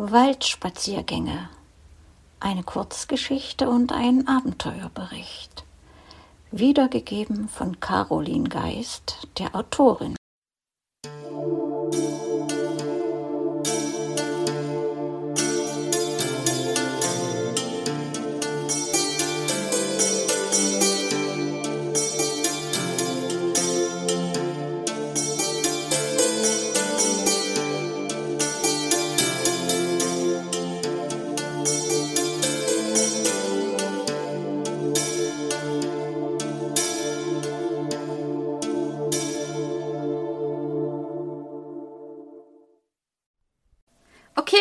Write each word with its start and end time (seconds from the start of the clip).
Waldspaziergänge, 0.00 1.50
eine 2.38 2.62
Kurzgeschichte 2.62 3.68
und 3.68 3.90
ein 3.90 4.28
Abenteuerbericht. 4.28 5.64
Wiedergegeben 6.52 7.48
von 7.48 7.80
Caroline 7.80 8.48
Geist, 8.48 9.26
der 9.40 9.56
Autorin. 9.56 10.14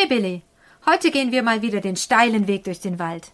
Billy. 0.08 0.44
Heute 0.86 1.12
gehen 1.12 1.32
wir 1.32 1.44
mal 1.44 1.62
wieder 1.62 1.82
den 1.82 1.96
steilen 1.96 2.48
Weg 2.48 2.64
durch 2.64 2.80
den 2.80 2.98
Wald. 2.98 3.32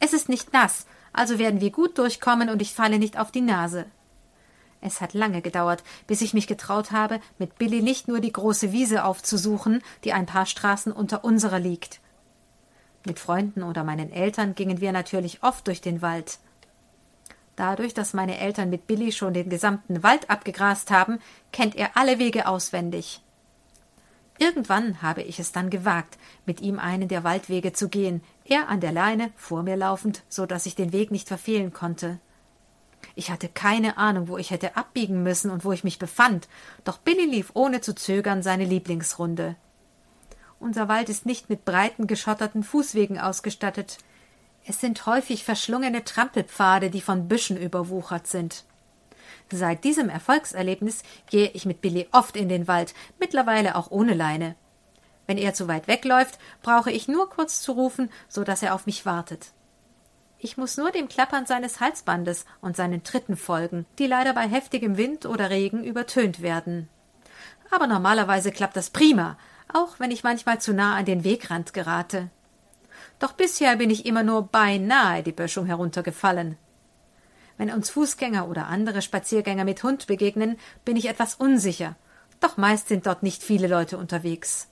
Es 0.00 0.12
ist 0.12 0.28
nicht 0.28 0.52
nass, 0.52 0.86
also 1.12 1.38
werden 1.38 1.60
wir 1.60 1.70
gut 1.70 1.98
durchkommen 1.98 2.48
und 2.48 2.62
ich 2.62 2.72
falle 2.72 2.98
nicht 2.98 3.18
auf 3.18 3.30
die 3.30 3.40
Nase. 3.40 3.86
Es 4.80 5.00
hat 5.00 5.14
lange 5.14 5.42
gedauert, 5.42 5.84
bis 6.06 6.22
ich 6.22 6.34
mich 6.34 6.46
getraut 6.46 6.90
habe, 6.90 7.20
mit 7.38 7.56
Billy 7.58 7.82
nicht 7.82 8.08
nur 8.08 8.20
die 8.20 8.32
große 8.32 8.72
Wiese 8.72 9.04
aufzusuchen, 9.04 9.82
die 10.02 10.12
ein 10.12 10.26
paar 10.26 10.46
Straßen 10.46 10.92
unter 10.92 11.24
unserer 11.24 11.60
liegt. 11.60 12.00
Mit 13.06 13.18
Freunden 13.18 13.62
oder 13.62 13.84
meinen 13.84 14.10
Eltern 14.10 14.54
gingen 14.54 14.80
wir 14.80 14.92
natürlich 14.92 15.42
oft 15.42 15.66
durch 15.68 15.80
den 15.80 16.02
Wald. 16.02 16.38
Dadurch, 17.54 17.94
dass 17.94 18.14
meine 18.14 18.38
Eltern 18.38 18.70
mit 18.70 18.86
Billy 18.86 19.12
schon 19.12 19.34
den 19.34 19.50
gesamten 19.50 20.02
Wald 20.02 20.30
abgegrast 20.30 20.90
haben, 20.90 21.18
kennt 21.52 21.76
er 21.76 21.96
alle 21.96 22.18
Wege 22.18 22.46
auswendig. 22.46 23.20
Irgendwann 24.42 25.02
habe 25.02 25.22
ich 25.22 25.38
es 25.38 25.52
dann 25.52 25.70
gewagt, 25.70 26.18
mit 26.46 26.60
ihm 26.60 26.80
einen 26.80 27.06
der 27.06 27.22
Waldwege 27.22 27.72
zu 27.72 27.88
gehen, 27.88 28.24
er 28.44 28.68
an 28.68 28.80
der 28.80 28.90
Leine, 28.90 29.30
vor 29.36 29.62
mir 29.62 29.76
laufend, 29.76 30.24
so 30.28 30.46
dass 30.46 30.66
ich 30.66 30.74
den 30.74 30.92
Weg 30.92 31.12
nicht 31.12 31.28
verfehlen 31.28 31.72
konnte. 31.72 32.18
Ich 33.14 33.30
hatte 33.30 33.48
keine 33.48 33.98
Ahnung, 33.98 34.26
wo 34.26 34.38
ich 34.38 34.50
hätte 34.50 34.76
abbiegen 34.76 35.22
müssen 35.22 35.48
und 35.48 35.64
wo 35.64 35.70
ich 35.70 35.84
mich 35.84 36.00
befand, 36.00 36.48
doch 36.82 36.98
Billy 36.98 37.24
lief 37.24 37.52
ohne 37.54 37.82
zu 37.82 37.94
zögern 37.94 38.42
seine 38.42 38.64
Lieblingsrunde. 38.64 39.54
Unser 40.58 40.88
Wald 40.88 41.08
ist 41.08 41.24
nicht 41.24 41.48
mit 41.48 41.64
breiten, 41.64 42.08
geschotterten 42.08 42.64
Fußwegen 42.64 43.20
ausgestattet. 43.20 43.98
Es 44.66 44.80
sind 44.80 45.06
häufig 45.06 45.44
verschlungene 45.44 46.02
Trampelpfade, 46.02 46.90
die 46.90 47.00
von 47.00 47.28
Büschen 47.28 47.56
überwuchert 47.56 48.26
sind. 48.26 48.64
Seit 49.50 49.84
diesem 49.84 50.08
Erfolgserlebnis 50.08 51.02
gehe 51.28 51.50
ich 51.50 51.66
mit 51.66 51.80
Billy 51.80 52.08
oft 52.12 52.36
in 52.36 52.48
den 52.48 52.68
Wald, 52.68 52.94
mittlerweile 53.18 53.76
auch 53.76 53.90
ohne 53.90 54.14
Leine. 54.14 54.54
Wenn 55.26 55.38
er 55.38 55.54
zu 55.54 55.68
weit 55.68 55.88
wegläuft, 55.88 56.38
brauche 56.62 56.90
ich 56.90 57.08
nur 57.08 57.28
kurz 57.30 57.60
zu 57.62 57.72
rufen, 57.72 58.10
so 58.28 58.44
dass 58.44 58.62
er 58.62 58.74
auf 58.74 58.86
mich 58.86 59.06
wartet. 59.06 59.52
Ich 60.38 60.56
muss 60.56 60.76
nur 60.76 60.90
dem 60.90 61.08
Klappern 61.08 61.46
seines 61.46 61.80
Halsbandes 61.80 62.46
und 62.60 62.76
seinen 62.76 63.04
Tritten 63.04 63.36
folgen, 63.36 63.86
die 63.98 64.08
leider 64.08 64.34
bei 64.34 64.48
heftigem 64.48 64.96
Wind 64.96 65.24
oder 65.24 65.50
Regen 65.50 65.84
übertönt 65.84 66.42
werden. 66.42 66.88
Aber 67.70 67.86
normalerweise 67.86 68.50
klappt 68.50 68.76
das 68.76 68.90
prima, 68.90 69.38
auch 69.72 70.00
wenn 70.00 70.10
ich 70.10 70.24
manchmal 70.24 70.60
zu 70.60 70.74
nah 70.74 70.96
an 70.96 71.04
den 71.04 71.24
Wegrand 71.24 71.72
gerate. 71.72 72.28
Doch 73.20 73.32
bisher 73.32 73.76
bin 73.76 73.88
ich 73.88 74.04
immer 74.04 74.24
nur 74.24 74.48
beinahe 74.48 75.22
die 75.22 75.30
Böschung 75.30 75.66
heruntergefallen. 75.66 76.58
Wenn 77.58 77.70
uns 77.70 77.90
Fußgänger 77.90 78.48
oder 78.48 78.66
andere 78.66 79.02
Spaziergänger 79.02 79.64
mit 79.64 79.82
Hund 79.82 80.06
begegnen, 80.06 80.58
bin 80.84 80.96
ich 80.96 81.08
etwas 81.08 81.34
unsicher. 81.34 81.96
Doch 82.40 82.56
meist 82.56 82.88
sind 82.88 83.06
dort 83.06 83.22
nicht 83.22 83.42
viele 83.42 83.68
Leute 83.68 83.98
unterwegs. 83.98 84.68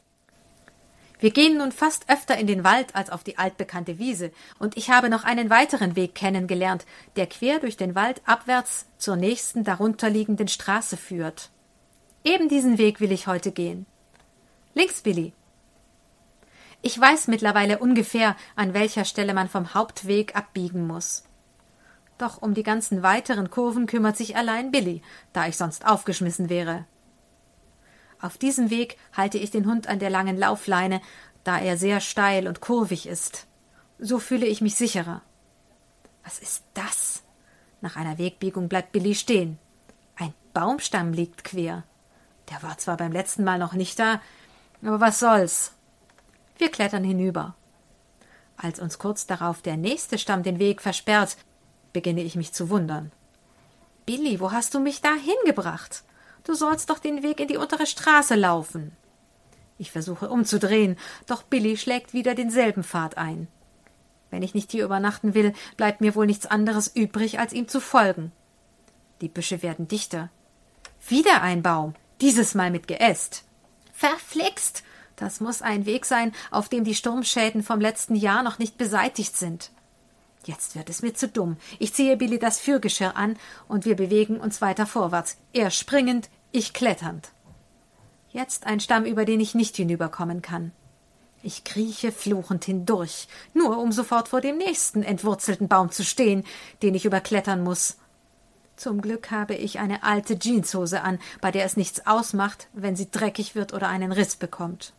Wir 1.20 1.30
gehen 1.30 1.58
nun 1.58 1.70
fast 1.70 2.08
öfter 2.08 2.38
in 2.38 2.46
den 2.46 2.64
Wald 2.64 2.96
als 2.96 3.10
auf 3.10 3.22
die 3.22 3.36
altbekannte 3.36 3.98
Wiese, 3.98 4.32
und 4.58 4.78
ich 4.78 4.88
habe 4.88 5.10
noch 5.10 5.24
einen 5.24 5.50
weiteren 5.50 5.94
Weg 5.94 6.14
kennengelernt, 6.14 6.86
der 7.16 7.26
quer 7.26 7.58
durch 7.58 7.76
den 7.76 7.94
Wald 7.94 8.22
abwärts 8.24 8.86
zur 8.96 9.16
nächsten 9.16 9.62
darunterliegenden 9.62 10.48
Straße 10.48 10.96
führt. 10.96 11.50
Eben 12.24 12.48
diesen 12.48 12.78
Weg 12.78 13.00
will 13.00 13.12
ich 13.12 13.26
heute 13.26 13.52
gehen. 13.52 13.84
Links, 14.74 15.02
Billy. 15.02 15.34
Ich 16.80 16.98
weiß 16.98 17.28
mittlerweile 17.28 17.78
ungefähr, 17.78 18.34
an 18.56 18.72
welcher 18.72 19.04
Stelle 19.04 19.34
man 19.34 19.50
vom 19.50 19.74
Hauptweg 19.74 20.34
abbiegen 20.34 20.86
muss. 20.86 21.24
Doch 22.20 22.42
um 22.42 22.52
die 22.52 22.62
ganzen 22.62 23.02
weiteren 23.02 23.48
Kurven 23.48 23.86
kümmert 23.86 24.14
sich 24.14 24.36
allein 24.36 24.70
Billy, 24.70 25.00
da 25.32 25.46
ich 25.46 25.56
sonst 25.56 25.86
aufgeschmissen 25.86 26.50
wäre. 26.50 26.84
Auf 28.20 28.36
diesem 28.36 28.68
Weg 28.68 28.98
halte 29.14 29.38
ich 29.38 29.50
den 29.50 29.64
Hund 29.64 29.86
an 29.86 30.00
der 30.00 30.10
langen 30.10 30.36
Laufleine, 30.36 31.00
da 31.44 31.58
er 31.58 31.78
sehr 31.78 32.00
steil 32.00 32.46
und 32.46 32.60
kurvig 32.60 33.06
ist. 33.06 33.46
So 33.98 34.18
fühle 34.18 34.44
ich 34.44 34.60
mich 34.60 34.74
sicherer. 34.74 35.22
Was 36.22 36.38
ist 36.40 36.62
das? 36.74 37.22
Nach 37.80 37.96
einer 37.96 38.18
Wegbiegung 38.18 38.68
bleibt 38.68 38.92
Billy 38.92 39.14
stehen. 39.14 39.58
Ein 40.16 40.34
Baumstamm 40.52 41.14
liegt 41.14 41.42
quer. 41.42 41.84
Der 42.50 42.62
war 42.62 42.76
zwar 42.76 42.98
beim 42.98 43.12
letzten 43.12 43.44
Mal 43.44 43.58
noch 43.58 43.72
nicht 43.72 43.98
da, 43.98 44.20
aber 44.82 45.00
was 45.00 45.20
soll's? 45.20 45.72
Wir 46.58 46.70
klettern 46.70 47.02
hinüber. 47.02 47.54
Als 48.58 48.78
uns 48.78 48.98
kurz 48.98 49.26
darauf 49.26 49.62
der 49.62 49.78
nächste 49.78 50.18
Stamm 50.18 50.42
den 50.42 50.58
Weg 50.58 50.82
versperrt, 50.82 51.38
beginne 51.92 52.22
ich 52.22 52.36
mich 52.36 52.52
zu 52.52 52.70
wundern. 52.70 53.12
Billy, 54.06 54.40
wo 54.40 54.52
hast 54.52 54.74
du 54.74 54.80
mich 54.80 55.00
da 55.00 55.14
hingebracht? 55.14 56.04
Du 56.44 56.54
sollst 56.54 56.90
doch 56.90 56.98
den 56.98 57.22
Weg 57.22 57.40
in 57.40 57.48
die 57.48 57.56
untere 57.56 57.86
Straße 57.86 58.34
laufen. 58.34 58.92
Ich 59.78 59.90
versuche 59.92 60.28
umzudrehen, 60.28 60.98
doch 61.26 61.42
Billy 61.42 61.76
schlägt 61.76 62.12
wieder 62.12 62.34
denselben 62.34 62.84
Pfad 62.84 63.16
ein. 63.16 63.48
Wenn 64.30 64.42
ich 64.42 64.54
nicht 64.54 64.70
hier 64.70 64.84
übernachten 64.84 65.34
will, 65.34 65.52
bleibt 65.76 66.00
mir 66.00 66.14
wohl 66.14 66.26
nichts 66.26 66.46
anderes 66.46 66.88
übrig, 66.88 67.38
als 67.38 67.52
ihm 67.52 67.68
zu 67.68 67.80
folgen. 67.80 68.32
Die 69.20 69.28
Büsche 69.28 69.62
werden 69.62 69.88
dichter. 69.88 70.30
Wieder 71.08 71.42
ein 71.42 71.62
Baum, 71.62 71.94
dieses 72.20 72.54
Mal 72.54 72.70
mit 72.70 72.88
Geäst. 72.88 73.44
Verflixt! 73.92 74.82
Das 75.16 75.40
muss 75.40 75.60
ein 75.60 75.84
Weg 75.84 76.06
sein, 76.06 76.32
auf 76.50 76.70
dem 76.70 76.84
die 76.84 76.94
Sturmschäden 76.94 77.62
vom 77.62 77.80
letzten 77.80 78.14
Jahr 78.14 78.42
noch 78.42 78.58
nicht 78.58 78.78
beseitigt 78.78 79.36
sind. 79.36 79.70
Jetzt 80.44 80.74
wird 80.74 80.88
es 80.88 81.02
mir 81.02 81.14
zu 81.14 81.28
dumm. 81.28 81.56
Ich 81.78 81.92
ziehe 81.94 82.16
Billy 82.16 82.38
das 82.38 82.58
Fürgeschirr 82.58 83.16
an 83.16 83.36
und 83.68 83.84
wir 83.84 83.96
bewegen 83.96 84.38
uns 84.38 84.60
weiter 84.62 84.86
vorwärts. 84.86 85.36
Er 85.52 85.70
springend, 85.70 86.30
ich 86.50 86.72
kletternd. 86.72 87.30
Jetzt 88.30 88.66
ein 88.66 88.80
Stamm, 88.80 89.04
über 89.04 89.24
den 89.24 89.40
ich 89.40 89.54
nicht 89.54 89.76
hinüberkommen 89.76 90.40
kann. 90.40 90.72
Ich 91.42 91.64
krieche 91.64 92.12
fluchend 92.12 92.64
hindurch, 92.64 93.26
nur 93.54 93.78
um 93.78 93.92
sofort 93.92 94.28
vor 94.28 94.40
dem 94.40 94.58
nächsten 94.58 95.02
entwurzelten 95.02 95.68
Baum 95.68 95.90
zu 95.90 96.04
stehen, 96.04 96.44
den 96.82 96.94
ich 96.94 97.06
überklettern 97.06 97.62
muss. 97.62 97.96
Zum 98.76 99.00
Glück 99.00 99.30
habe 99.30 99.54
ich 99.54 99.78
eine 99.78 100.02
alte 100.02 100.38
Jeanshose 100.38 101.02
an, 101.02 101.18
bei 101.40 101.50
der 101.50 101.64
es 101.64 101.76
nichts 101.76 102.06
ausmacht, 102.06 102.68
wenn 102.72 102.94
sie 102.94 103.10
dreckig 103.10 103.54
wird 103.54 103.72
oder 103.72 103.88
einen 103.88 104.12
Riss 104.12 104.36
bekommt. 104.36 104.92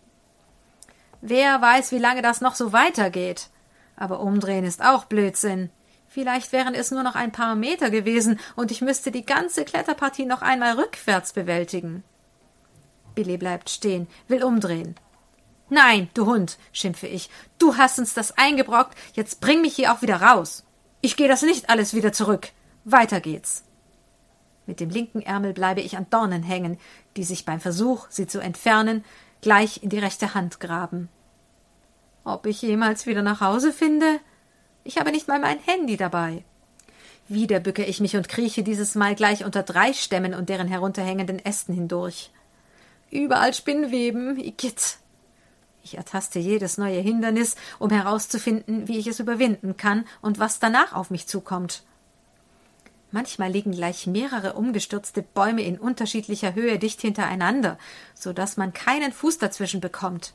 Wer 1.22 1.62
weiß, 1.62 1.92
wie 1.92 2.00
lange 2.00 2.24
das 2.24 2.42
noch 2.42 2.56
so 2.56 2.74
weitergeht. 2.74 3.50
Aber 4.02 4.20
umdrehen 4.20 4.66
ist 4.66 4.84
auch 4.84 5.06
Blödsinn. 5.06 5.70
Vielleicht 6.08 6.54
wären 6.54 6.74
es 6.74 6.90
nur 6.90 7.04
noch 7.04 7.14
ein 7.14 7.32
paar 7.32 7.54
Meter 7.54 7.92
gewesen 7.92 8.40
und 8.56 8.72
ich 8.72 8.82
müsste 8.82 9.12
die 9.12 9.28
ganze 9.28 9.64
Kletterpartie 9.64 10.26
noch 10.26 10.42
einmal 10.42 10.74
rückwärts 10.74 11.34
bewältigen. 11.34 12.04
Billy 13.14 13.38
bleibt 13.38 13.70
stehen, 13.70 14.08
will 14.28 14.44
umdrehen. 14.44 14.96
Nein, 15.70 16.10
du 16.16 16.26
Hund, 16.26 16.58
schimpfe 16.72 17.06
ich, 17.06 17.30
du 17.60 17.78
hast 17.78 18.00
uns 18.00 18.16
das 18.16 18.36
eingebrockt, 18.40 18.98
jetzt 19.14 19.40
bring 19.40 19.62
mich 19.62 19.76
hier 19.76 19.94
auch 19.94 20.02
wieder 20.02 20.20
raus. 20.20 20.66
Ich 21.02 21.16
gehe 21.16 21.28
das 21.28 21.44
nicht 21.44 21.70
alles 21.70 21.94
wieder 21.94 22.12
zurück. 22.12 22.50
Weiter 22.86 23.22
geht's. 23.22 23.64
Mit 24.66 24.80
dem 24.80 24.90
linken 24.90 25.22
Ärmel 25.22 25.54
bleibe 25.54 25.82
ich 25.82 25.96
an 25.96 26.08
Dornen 26.10 26.42
hängen, 26.42 26.80
die 27.18 27.24
sich 27.24 27.46
beim 27.46 27.60
Versuch, 27.60 28.08
sie 28.10 28.26
zu 28.26 28.40
entfernen, 28.40 29.06
gleich 29.42 29.84
in 29.84 29.90
die 29.90 30.00
rechte 30.00 30.34
Hand 30.34 30.60
graben. 30.60 31.08
Ob 32.24 32.46
ich 32.46 32.62
jemals 32.62 33.06
wieder 33.06 33.22
nach 33.22 33.42
Hause 33.42 33.74
finde? 33.74 34.20
Ich 34.84 34.98
habe 34.98 35.12
nicht 35.12 35.28
mal 35.28 35.40
mein 35.40 35.60
Handy 35.60 35.98
dabei. 35.98 36.44
Wieder 37.28 37.60
bücke 37.60 37.84
ich 37.84 38.00
mich 38.00 38.16
und 38.16 38.30
krieche 38.30 38.64
dieses 38.64 38.96
Mal 38.96 39.16
gleich 39.16 39.46
unter 39.46 39.64
drei 39.64 39.94
Stämmen 39.94 40.34
und 40.34 40.50
deren 40.50 40.68
herunterhängenden 40.68 41.40
Ästen 41.44 41.74
hindurch. 41.74 42.32
Überall 43.10 43.54
Spinnweben, 43.54 44.38
Igitt. 44.38 44.98
Ich 45.84 45.98
ertaste 45.98 46.40
jedes 46.40 46.78
neue 46.78 47.00
Hindernis, 47.00 47.56
um 47.80 47.90
herauszufinden, 47.90 48.88
wie 48.88 49.00
ich 49.00 49.08
es 49.08 49.20
überwinden 49.20 49.78
kann 49.78 50.06
und 50.22 50.40
was 50.40 50.60
danach 50.60 50.94
auf 50.94 51.10
mich 51.10 51.28
zukommt. 51.28 51.84
Manchmal 53.10 53.52
liegen 53.52 53.72
gleich 53.72 54.08
mehrere 54.08 54.54
umgestürzte 54.54 55.22
Bäume 55.22 55.64
in 55.64 55.80
unterschiedlicher 55.80 56.54
Höhe 56.54 56.80
dicht 56.80 57.02
hintereinander, 57.02 57.78
so 58.14 58.32
dass 58.32 58.58
man 58.58 58.74
keinen 58.74 59.12
Fuß 59.12 59.38
dazwischen 59.38 59.82
bekommt. 59.82 60.34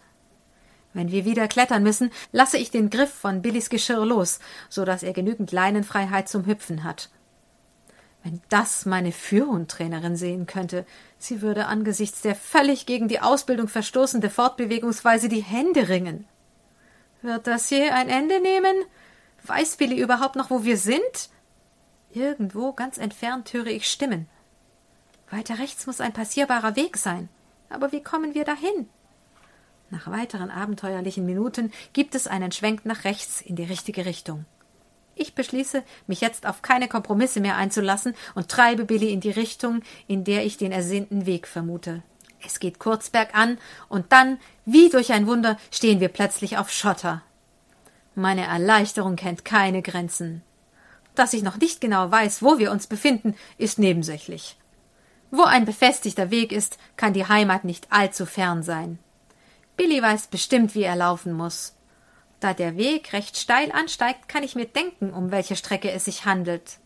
Wenn 0.97 1.11
wir 1.11 1.27
wieder 1.27 1.47
klettern 1.47 1.83
müssen, 1.83 2.11
lasse 2.33 2.57
ich 2.57 2.71
den 2.71 2.89
Griff 2.89 3.13
von 3.13 3.43
Billys 3.43 3.69
Geschirr 3.69 4.07
los, 4.07 4.39
so 4.71 4.87
dass 4.87 5.03
er 5.03 5.13
genügend 5.13 5.53
Leinenfreiheit 5.53 6.27
zum 6.27 6.47
Hüpfen 6.47 6.85
hat. 6.85 7.11
Wenn 8.25 8.41
das 8.49 8.87
meine 8.87 9.13
Führhundtrainerin 9.13 10.17
sehen 10.17 10.47
könnte, 10.47 10.87
sie 11.19 11.43
würde 11.43 11.67
angesichts 11.67 12.23
der 12.23 12.35
völlig 12.35 12.87
gegen 12.87 13.09
die 13.09 13.21
Ausbildung 13.21 13.69
verstoßende 13.69 14.31
Fortbewegungsweise 14.31 15.29
die 15.29 15.43
Hände 15.43 15.91
ringen. 15.91 16.27
Wird 17.21 17.47
das 17.47 17.69
je 17.69 17.91
ein 17.91 18.09
Ende 18.09 18.41
nehmen? 18.41 18.77
Weiß 19.45 19.77
Billy 19.77 20.01
überhaupt 20.01 20.37
noch, 20.37 20.49
wo 20.49 20.65
wir 20.65 20.79
sind? 20.79 21.29
Irgendwo 22.11 22.73
ganz 22.73 22.97
entfernt 22.97 23.53
höre 23.53 23.67
ich 23.67 23.87
Stimmen. 23.87 24.31
Weiter 25.29 25.59
rechts 25.59 25.87
muss 25.87 26.01
ein 26.01 26.15
passierbarer 26.15 26.75
Weg 26.75 26.97
sein. 26.97 27.29
Aber 27.69 27.93
wie 27.93 28.03
kommen 28.03 28.33
wir 28.33 28.47
dahin? 28.47 28.89
Nach 29.91 30.11
weiteren 30.11 30.51
abenteuerlichen 30.51 31.25
Minuten 31.25 31.73
gibt 31.93 32.15
es 32.15 32.27
einen 32.27 32.51
Schwenk 32.51 32.85
nach 32.85 33.05
rechts 33.05 33.41
in 33.41 33.55
die 33.57 33.65
richtige 33.65 34.05
Richtung. 34.05 34.45
Ich 35.15 35.35
beschließe, 35.35 35.83
mich 36.07 36.21
jetzt 36.21 36.47
auf 36.47 36.61
keine 36.61 36.89
Kompromisse 36.89 37.41
mehr 37.41 37.57
einzulassen 37.57 38.15
und 38.35 38.49
treibe 38.49 38.85
Billy 38.85 39.13
in 39.13 39.21
die 39.21 39.31
Richtung, 39.31 39.83
in 40.07 40.25
der 40.25 40.45
ich 40.45 40.59
den 40.59 40.73
ersehnten 40.73 41.25
Weg 41.25 41.47
vermute. 41.47 42.03
Es 42.45 42.61
geht 42.61 42.79
kurz 42.79 43.11
bergan 43.11 43.59
und 43.89 44.13
dann, 44.13 44.39
wie 44.67 44.91
durch 44.91 45.13
ein 45.13 45.27
Wunder, 45.27 45.57
stehen 45.71 46.01
wir 46.01 46.09
plötzlich 46.09 46.59
auf 46.59 46.71
Schotter. 46.71 47.23
Meine 48.15 48.47
Erleichterung 48.47 49.17
kennt 49.17 49.45
keine 49.45 49.83
Grenzen. 49.83 50.43
Dass 51.15 51.33
ich 51.33 51.43
noch 51.43 51.57
nicht 51.57 51.81
genau 51.81 52.11
weiß, 52.11 52.43
wo 52.43 52.59
wir 52.59 52.71
uns 52.71 52.87
befinden, 52.87 53.35
ist 53.57 53.79
nebensächlich. 53.79 54.59
Wo 55.31 55.43
ein 55.43 55.65
befestigter 55.65 56.31
Weg 56.31 56.53
ist, 56.53 56.77
kann 56.97 57.15
die 57.15 57.27
Heimat 57.27 57.65
nicht 57.65 57.91
allzu 57.91 58.27
fern 58.27 58.63
sein. 58.63 58.99
Billy 59.77 60.01
weiß 60.03 60.29
bestimmt, 60.29 60.75
wie 60.75 60.83
er 60.83 60.97
laufen 60.97 61.33
muss. 61.33 61.75
Da 62.41 62.55
der 62.55 62.77
Weg 62.77 63.13
recht 63.13 63.37
steil 63.37 63.73
ansteigt, 63.73 64.29
kann 64.29 64.43
ich 64.43 64.55
mir 64.55 64.67
denken, 64.67 65.13
um 65.13 65.31
welche 65.31 65.57
Strecke 65.57 65.91
es 65.91 66.05
sich 66.05 66.25
handelt. 66.25 66.79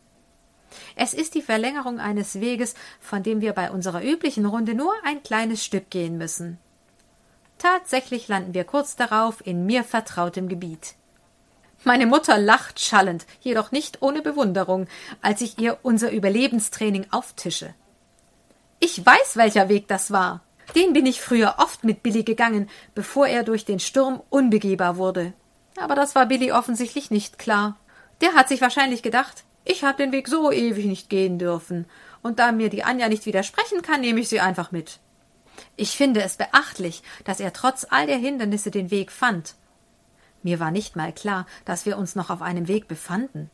Es 0.94 1.14
ist 1.14 1.34
die 1.34 1.42
Verlängerung 1.42 1.98
eines 1.98 2.40
Weges, 2.40 2.74
von 3.00 3.22
dem 3.22 3.40
wir 3.40 3.52
bei 3.52 3.70
unserer 3.70 4.02
üblichen 4.02 4.46
Runde 4.46 4.74
nur 4.74 4.92
ein 5.04 5.22
kleines 5.22 5.64
Stück 5.64 5.90
gehen 5.90 6.18
müssen. 6.18 6.58
Tatsächlich 7.58 8.28
landen 8.28 8.54
wir 8.54 8.64
kurz 8.64 8.96
darauf 8.96 9.44
in 9.44 9.66
mir 9.66 9.84
vertrautem 9.84 10.48
Gebiet. 10.48 10.94
Meine 11.82 12.06
Mutter 12.06 12.38
lacht 12.38 12.78
schallend, 12.78 13.26
jedoch 13.40 13.72
nicht 13.72 14.02
ohne 14.02 14.22
Bewunderung, 14.22 14.86
als 15.22 15.40
ich 15.40 15.58
ihr 15.58 15.78
unser 15.82 16.10
Überlebenstraining 16.12 17.06
auftische. 17.10 17.74
Ich 18.78 19.04
weiß, 19.04 19.36
welcher 19.36 19.68
Weg 19.68 19.88
das 19.88 20.10
war. 20.10 20.42
Den 20.74 20.92
bin 20.92 21.06
ich 21.06 21.20
früher 21.20 21.56
oft 21.58 21.84
mit 21.84 22.02
Billy 22.02 22.22
gegangen, 22.22 22.68
bevor 22.94 23.26
er 23.26 23.42
durch 23.42 23.64
den 23.64 23.80
Sturm 23.80 24.22
unbegehbar 24.30 24.96
wurde. 24.96 25.32
Aber 25.76 25.94
das 25.94 26.14
war 26.14 26.26
Billy 26.26 26.52
offensichtlich 26.52 27.10
nicht 27.10 27.38
klar. 27.38 27.76
Der 28.20 28.34
hat 28.34 28.48
sich 28.48 28.60
wahrscheinlich 28.60 29.02
gedacht, 29.02 29.44
ich 29.64 29.84
habe 29.84 29.98
den 29.98 30.12
Weg 30.12 30.28
so 30.28 30.50
ewig 30.50 30.86
nicht 30.86 31.10
gehen 31.10 31.38
dürfen, 31.38 31.86
und 32.22 32.38
da 32.38 32.52
mir 32.52 32.68
die 32.68 32.84
Anja 32.84 33.08
nicht 33.08 33.26
widersprechen 33.26 33.82
kann, 33.82 34.00
nehme 34.00 34.20
ich 34.20 34.28
sie 34.28 34.40
einfach 34.40 34.72
mit. 34.72 34.98
Ich 35.76 35.96
finde 35.96 36.22
es 36.22 36.36
beachtlich, 36.36 37.02
dass 37.24 37.40
er 37.40 37.52
trotz 37.52 37.86
all 37.88 38.06
der 38.06 38.18
Hindernisse 38.18 38.70
den 38.70 38.90
Weg 38.90 39.10
fand. 39.10 39.54
Mir 40.42 40.60
war 40.60 40.70
nicht 40.70 40.96
mal 40.96 41.12
klar, 41.12 41.46
dass 41.64 41.86
wir 41.86 41.98
uns 41.98 42.14
noch 42.14 42.30
auf 42.30 42.42
einem 42.42 42.68
Weg 42.68 42.88
befanden. 42.88 43.50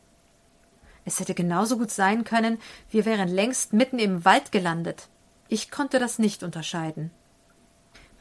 Es 1.05 1.19
hätte 1.19 1.33
genauso 1.33 1.77
gut 1.77 1.91
sein 1.91 2.23
können, 2.23 2.59
wir 2.91 3.05
wären 3.05 3.29
längst 3.29 3.73
mitten 3.73 3.99
im 3.99 4.25
Wald 4.25 4.51
gelandet. 4.51 5.07
Ich 5.49 5.71
konnte 5.71 5.99
das 5.99 6.19
nicht 6.19 6.43
unterscheiden. 6.43 7.11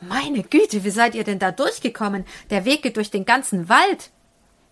Meine 0.00 0.43
Güte, 0.43 0.84
wie 0.84 0.90
seid 0.90 1.14
ihr 1.14 1.25
denn 1.25 1.38
da 1.38 1.52
durchgekommen? 1.52 2.25
Der 2.50 2.64
Weg 2.64 2.82
geht 2.82 2.96
durch 2.96 3.11
den 3.11 3.25
ganzen 3.25 3.69
Wald. 3.69 4.11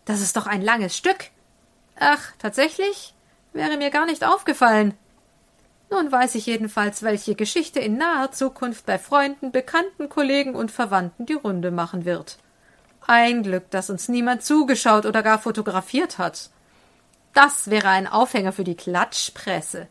Das 0.05 0.21
ist 0.21 0.37
doch 0.37 0.47
ein 0.47 0.63
langes 0.63 0.97
Stück. 0.97 1.31
Ach, 1.99 2.33
tatsächlich? 2.39 3.15
Wäre 3.53 3.77
mir 3.77 3.91
gar 3.91 4.05
nicht 4.05 4.25
aufgefallen. 4.25 4.95
Nun 5.91 6.11
weiß 6.11 6.35
ich 6.35 6.47
jedenfalls, 6.47 7.03
welche 7.03 7.35
Geschichte 7.35 7.79
in 7.81 7.97
naher 7.97 8.33
Zukunft 8.33 8.85
bei 8.85 8.99
Freunden, 8.99 9.53
Bekannten, 9.53 10.09
Kollegen 10.09 10.55
und 10.55 10.71
Verwandten 10.71 11.25
die 11.27 11.35
Runde 11.35 11.71
machen 11.71 12.05
wird. 12.05 12.39
Ein 13.07 13.43
Glück, 13.43 13.71
dass 13.71 13.91
uns 13.91 14.09
niemand 14.09 14.43
zugeschaut 14.43 15.07
oder 15.07 15.23
gar 15.23 15.39
fotografiert 15.39 16.19
hat. 16.19 16.51
Das 17.33 17.71
wäre 17.71 17.89
ein 17.89 18.07
Aufhänger 18.07 18.53
für 18.53 18.65
die 18.65 18.77
Klatschpresse. 18.77 19.89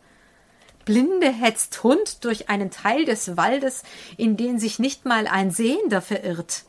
Blinde 0.86 1.32
hetzt 1.32 1.84
Hund 1.84 2.24
durch 2.26 2.50
einen 2.50 2.72
Teil 2.72 3.06
des 3.06 3.38
Waldes, 3.38 3.84
in 4.18 4.38
den 4.38 4.60
sich 4.60 4.80
nicht 4.80 5.06
mal 5.06 5.28
ein 5.28 5.52
Sehender 5.52 6.02
verirrt. 6.02 6.64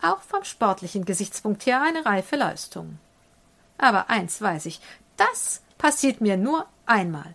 Auch 0.00 0.20
vom 0.22 0.44
sportlichen 0.44 1.04
Gesichtspunkt 1.04 1.66
her 1.66 1.82
eine 1.82 2.06
reife 2.06 2.36
Leistung. 2.36 2.98
Aber 3.78 4.10
eins 4.10 4.40
weiß 4.40 4.66
ich, 4.66 4.80
das 5.16 5.62
passiert 5.76 6.20
mir 6.20 6.36
nur 6.36 6.66
einmal. 6.86 7.34